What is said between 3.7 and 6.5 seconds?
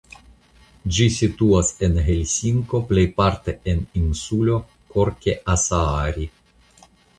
en insulo Korkeasaari.